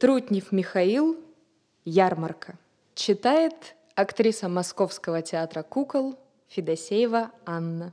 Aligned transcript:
Трутнев 0.00 0.50
Михаил, 0.50 1.18
«Ярмарка». 1.84 2.54
Читает 2.94 3.74
актриса 3.94 4.48
Московского 4.48 5.20
театра 5.20 5.62
кукол 5.62 6.16
Федосеева 6.48 7.30
Анна. 7.44 7.92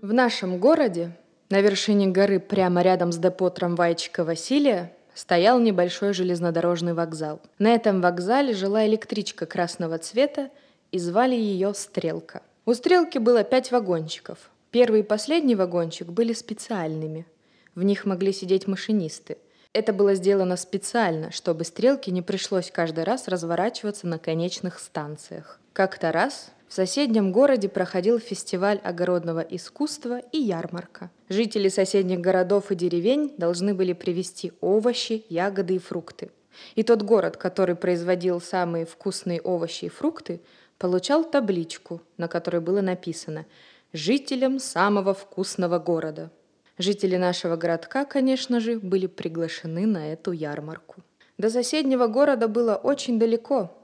В 0.00 0.14
нашем 0.14 0.56
городе, 0.56 1.10
на 1.50 1.60
вершине 1.60 2.06
горы 2.06 2.40
прямо 2.40 2.80
рядом 2.80 3.12
с 3.12 3.18
депо 3.18 3.50
трамвайчика 3.50 4.24
Василия, 4.24 4.90
стоял 5.12 5.60
небольшой 5.60 6.14
железнодорожный 6.14 6.94
вокзал. 6.94 7.42
На 7.58 7.74
этом 7.74 8.00
вокзале 8.00 8.54
жила 8.54 8.86
электричка 8.86 9.44
красного 9.44 9.98
цвета, 9.98 10.48
и 10.92 10.98
звали 10.98 11.34
ее 11.34 11.74
«Стрелка». 11.74 12.40
У 12.64 12.72
«Стрелки» 12.72 13.18
было 13.18 13.44
пять 13.44 13.70
вагончиков. 13.70 14.50
Первый 14.70 15.00
и 15.00 15.02
последний 15.02 15.56
вагончик 15.56 16.08
были 16.08 16.32
специальными. 16.32 17.26
В 17.74 17.82
них 17.82 18.06
могли 18.06 18.32
сидеть 18.32 18.66
машинисты. 18.66 19.36
Это 19.76 19.92
было 19.92 20.14
сделано 20.14 20.56
специально, 20.56 21.30
чтобы 21.30 21.64
«Стрелке» 21.64 22.10
не 22.10 22.22
пришлось 22.22 22.70
каждый 22.70 23.04
раз 23.04 23.28
разворачиваться 23.28 24.06
на 24.06 24.18
конечных 24.18 24.78
станциях. 24.78 25.60
Как-то 25.74 26.12
раз 26.12 26.50
в 26.66 26.72
соседнем 26.72 27.30
городе 27.30 27.68
проходил 27.68 28.18
фестиваль 28.18 28.78
огородного 28.82 29.40
искусства 29.40 30.20
и 30.32 30.38
ярмарка. 30.38 31.10
Жители 31.28 31.68
соседних 31.68 32.20
городов 32.20 32.72
и 32.72 32.74
деревень 32.74 33.34
должны 33.36 33.74
были 33.74 33.92
привезти 33.92 34.54
овощи, 34.62 35.26
ягоды 35.28 35.74
и 35.74 35.78
фрукты. 35.78 36.30
И 36.74 36.82
тот 36.82 37.02
город, 37.02 37.36
который 37.36 37.74
производил 37.74 38.40
самые 38.40 38.86
вкусные 38.86 39.42
овощи 39.42 39.84
и 39.84 39.90
фрукты, 39.90 40.40
получал 40.78 41.22
табличку, 41.22 42.00
на 42.16 42.28
которой 42.28 42.62
было 42.62 42.80
написано 42.80 43.44
«Жителям 43.92 44.58
самого 44.58 45.12
вкусного 45.12 45.78
города». 45.78 46.30
Жители 46.78 47.16
нашего 47.16 47.56
городка, 47.56 48.04
конечно 48.04 48.60
же, 48.60 48.78
были 48.78 49.06
приглашены 49.06 49.86
на 49.86 50.12
эту 50.12 50.32
ярмарку. 50.32 50.96
До 51.38 51.48
соседнего 51.48 52.06
города 52.06 52.48
было 52.48 52.74
очень 52.74 53.18
далеко, 53.18 53.74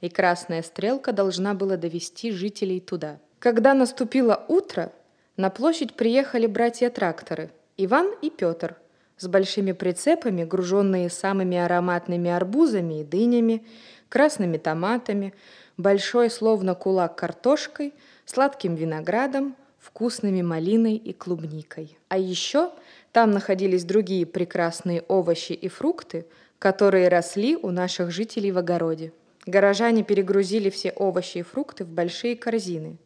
и 0.00 0.08
красная 0.08 0.62
стрелка 0.62 1.12
должна 1.12 1.54
была 1.54 1.76
довести 1.76 2.32
жителей 2.32 2.80
туда. 2.80 3.18
Когда 3.38 3.72
наступило 3.74 4.44
утро, 4.48 4.92
на 5.36 5.48
площадь 5.48 5.94
приехали 5.94 6.46
братья-тракторы 6.46 7.50
Иван 7.76 8.12
и 8.20 8.30
Петр 8.30 8.76
с 9.16 9.26
большими 9.28 9.72
прицепами, 9.72 10.44
груженные 10.44 11.08
самыми 11.08 11.56
ароматными 11.56 12.30
арбузами 12.30 13.00
и 13.00 13.04
дынями, 13.04 13.64
красными 14.08 14.58
томатами, 14.58 15.34
большой 15.76 16.30
словно 16.30 16.74
кулак 16.74 17.16
картошкой, 17.16 17.94
сладким 18.24 18.74
виноградом, 18.74 19.56
вкусными 19.80 20.42
малиной 20.42 20.96
и 20.96 21.12
клубникой. 21.12 21.98
А 22.08 22.18
еще 22.18 22.70
там 23.12 23.32
находились 23.32 23.84
другие 23.84 24.26
прекрасные 24.26 25.02
овощи 25.08 25.52
и 25.52 25.68
фрукты, 25.68 26.26
которые 26.58 27.08
росли 27.08 27.56
у 27.56 27.70
наших 27.70 28.10
жителей 28.10 28.52
в 28.52 28.58
огороде. 28.58 29.12
Горожане 29.46 30.04
перегрузили 30.04 30.68
все 30.68 30.92
овощи 30.92 31.38
и 31.38 31.42
фрукты 31.42 31.84
в 31.84 31.88
большие 31.88 32.36
корзины 32.36 32.98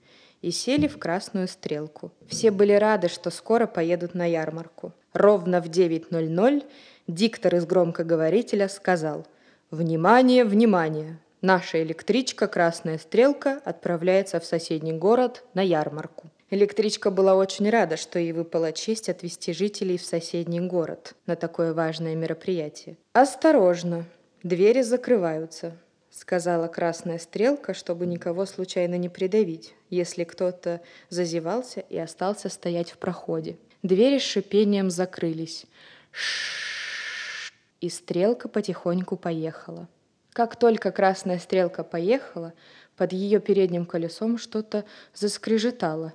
и 0.42 0.50
сели 0.50 0.88
в 0.88 0.98
красную 0.98 1.48
стрелку. 1.48 2.12
Все 2.26 2.50
были 2.50 2.72
рады, 2.72 3.08
что 3.08 3.30
скоро 3.30 3.66
поедут 3.66 4.14
на 4.14 4.26
ярмарку. 4.26 4.92
Ровно 5.12 5.62
в 5.62 5.66
9.00 5.66 6.64
диктор 7.06 7.54
из 7.54 7.64
громкоговорителя 7.64 8.68
сказал 8.68 9.26
«Внимание, 9.70 10.44
внимание! 10.44 11.18
Наша 11.40 11.82
электричка 11.82 12.46
«Красная 12.46 12.98
стрелка» 12.98 13.60
отправляется 13.64 14.40
в 14.40 14.44
соседний 14.44 14.92
город 14.92 15.44
на 15.54 15.60
ярмарку». 15.62 16.30
Электричка 16.54 17.10
была 17.10 17.34
очень 17.34 17.68
рада, 17.68 17.96
что 17.96 18.20
ей 18.20 18.30
выпала 18.30 18.72
честь 18.72 19.08
отвезти 19.08 19.52
жителей 19.52 19.98
в 19.98 20.04
соседний 20.04 20.60
город 20.60 21.14
на 21.26 21.34
такое 21.34 21.74
важное 21.74 22.14
мероприятие. 22.14 22.96
«Осторожно! 23.12 24.04
Двери 24.44 24.82
закрываются 24.82 25.76
сказала 26.10 26.68
красная 26.68 27.18
стрелка, 27.18 27.74
чтобы 27.74 28.06
никого 28.06 28.46
случайно 28.46 28.94
не 28.94 29.08
придавить, 29.08 29.74
если 29.90 30.22
кто-то 30.22 30.80
зазевался 31.08 31.80
и 31.80 31.98
остался 31.98 32.48
стоять 32.48 32.92
в 32.92 32.98
проходе. 32.98 33.56
Двери 33.82 34.20
с 34.20 34.22
шипением 34.22 34.90
закрылись. 34.90 35.66
Ш 36.12 37.52
и 37.80 37.88
стрелка 37.88 38.48
потихоньку 38.48 39.16
поехала. 39.16 39.88
Как 40.34 40.56
только 40.56 40.90
красная 40.90 41.38
стрелка 41.38 41.84
поехала, 41.84 42.54
под 42.96 43.12
ее 43.12 43.38
передним 43.38 43.86
колесом 43.86 44.36
что-то 44.36 44.84
заскрежетало. 45.14 46.12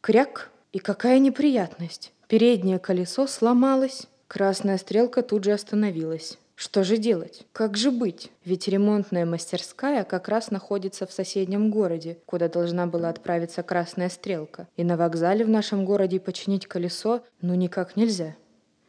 Кряк! 0.00 0.52
И 0.72 0.78
какая 0.78 1.18
неприятность! 1.18 2.12
Переднее 2.28 2.78
колесо 2.78 3.26
сломалось. 3.26 4.06
Красная 4.28 4.78
стрелка 4.78 5.22
тут 5.22 5.42
же 5.42 5.50
остановилась. 5.50 6.38
Что 6.54 6.84
же 6.84 6.98
делать? 6.98 7.44
Как 7.52 7.76
же 7.76 7.90
быть? 7.90 8.30
Ведь 8.44 8.68
ремонтная 8.68 9.26
мастерская 9.26 10.04
как 10.04 10.28
раз 10.28 10.52
находится 10.52 11.04
в 11.04 11.12
соседнем 11.12 11.72
городе, 11.72 12.18
куда 12.26 12.48
должна 12.48 12.86
была 12.86 13.08
отправиться 13.08 13.64
красная 13.64 14.08
стрелка. 14.08 14.68
И 14.76 14.84
на 14.84 14.96
вокзале 14.96 15.44
в 15.44 15.48
нашем 15.48 15.84
городе 15.84 16.20
починить 16.20 16.68
колесо 16.68 17.24
ну 17.40 17.54
никак 17.54 17.96
нельзя. 17.96 18.36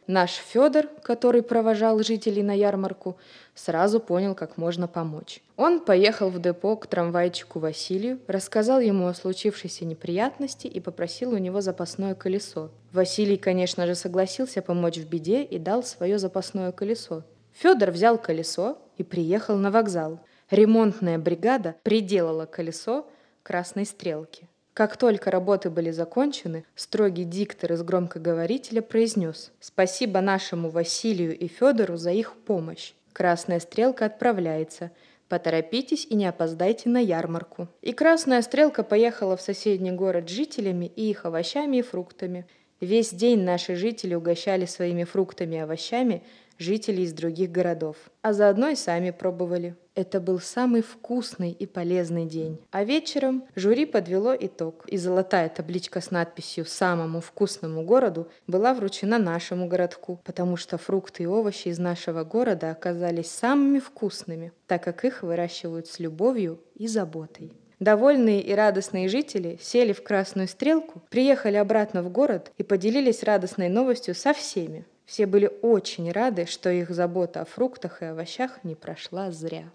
Наш 0.08 0.30
Федор, 0.30 0.86
который 1.02 1.42
провожал 1.42 2.02
жителей 2.02 2.42
на 2.42 2.56
ярмарку, 2.56 3.18
сразу 3.54 4.00
понял, 4.00 4.34
как 4.34 4.56
можно 4.56 4.88
помочь. 4.88 5.42
Он 5.54 5.80
поехал 5.80 6.30
в 6.30 6.40
депо 6.40 6.76
к 6.76 6.86
трамвайчику 6.86 7.58
Василию, 7.58 8.18
рассказал 8.26 8.80
ему 8.80 9.06
о 9.06 9.12
случившейся 9.12 9.84
неприятности 9.84 10.66
и 10.66 10.80
попросил 10.80 11.34
у 11.34 11.36
него 11.36 11.60
запасное 11.60 12.14
колесо. 12.14 12.70
Василий, 12.90 13.36
конечно 13.36 13.86
же, 13.86 13.94
согласился 13.94 14.62
помочь 14.62 14.96
в 14.96 15.06
беде 15.06 15.42
и 15.42 15.58
дал 15.58 15.82
свое 15.82 16.18
запасное 16.18 16.72
колесо. 16.72 17.22
Федор 17.52 17.90
взял 17.90 18.16
колесо 18.16 18.78
и 18.96 19.02
приехал 19.02 19.58
на 19.58 19.70
вокзал. 19.70 20.20
Ремонтная 20.50 21.18
бригада 21.18 21.74
приделала 21.82 22.46
колесо 22.46 23.06
красной 23.42 23.84
стрелки. 23.84 24.48
Как 24.78 24.96
только 24.96 25.32
работы 25.32 25.70
были 25.70 25.90
закончены, 25.90 26.64
строгий 26.76 27.24
диктор 27.24 27.72
из 27.72 27.82
громкоговорителя 27.82 28.80
произнес 28.80 29.50
«Спасибо 29.58 30.20
нашему 30.20 30.70
Василию 30.70 31.36
и 31.36 31.48
Федору 31.48 31.96
за 31.96 32.12
их 32.12 32.36
помощь. 32.36 32.92
Красная 33.12 33.58
стрелка 33.58 34.06
отправляется. 34.06 34.92
Поторопитесь 35.28 36.06
и 36.08 36.14
не 36.14 36.26
опоздайте 36.26 36.90
на 36.90 36.98
ярмарку». 36.98 37.66
И 37.82 37.92
красная 37.92 38.40
стрелка 38.40 38.84
поехала 38.84 39.36
в 39.36 39.42
соседний 39.42 39.90
город 39.90 40.28
с 40.28 40.32
жителями 40.32 40.86
и 40.94 41.10
их 41.10 41.24
овощами 41.24 41.78
и 41.78 41.82
фруктами. 41.82 42.46
Весь 42.80 43.10
день 43.10 43.42
наши 43.42 43.74
жители 43.74 44.14
угощали 44.14 44.64
своими 44.64 45.02
фруктами 45.02 45.56
и 45.56 45.58
овощами 45.58 46.22
жителей 46.58 47.04
из 47.04 47.12
других 47.12 47.50
городов, 47.50 47.96
а 48.20 48.32
заодно 48.32 48.68
и 48.68 48.74
сами 48.74 49.10
пробовали. 49.10 49.76
Это 49.94 50.20
был 50.20 50.38
самый 50.38 50.82
вкусный 50.82 51.50
и 51.50 51.66
полезный 51.66 52.26
день. 52.26 52.60
А 52.70 52.84
вечером 52.84 53.44
жюри 53.56 53.84
подвело 53.86 54.34
итог, 54.38 54.84
и 54.86 54.96
золотая 54.96 55.48
табличка 55.48 56.00
с 56.00 56.10
надписью 56.10 56.66
«Самому 56.66 57.20
вкусному 57.20 57.82
городу» 57.82 58.28
была 58.46 58.74
вручена 58.74 59.18
нашему 59.18 59.66
городку, 59.66 60.20
потому 60.24 60.56
что 60.56 60.78
фрукты 60.78 61.24
и 61.24 61.26
овощи 61.26 61.68
из 61.68 61.78
нашего 61.78 62.22
города 62.22 62.70
оказались 62.70 63.30
самыми 63.30 63.80
вкусными, 63.80 64.52
так 64.66 64.84
как 64.84 65.04
их 65.04 65.22
выращивают 65.22 65.88
с 65.88 65.98
любовью 65.98 66.60
и 66.74 66.86
заботой. 66.86 67.52
Довольные 67.80 68.42
и 68.42 68.52
радостные 68.54 69.08
жители 69.08 69.58
сели 69.60 69.92
в 69.92 70.02
красную 70.02 70.48
стрелку, 70.48 71.02
приехали 71.10 71.56
обратно 71.56 72.02
в 72.02 72.10
город 72.10 72.52
и 72.58 72.64
поделились 72.64 73.22
радостной 73.22 73.68
новостью 73.68 74.16
со 74.16 74.32
всеми. 74.32 74.84
Все 75.08 75.24
были 75.24 75.50
очень 75.62 76.12
рады, 76.12 76.44
что 76.44 76.68
их 76.68 76.90
забота 76.90 77.40
о 77.40 77.44
фруктах 77.46 78.02
и 78.02 78.04
овощах 78.04 78.62
не 78.62 78.74
прошла 78.74 79.30
зря. 79.30 79.70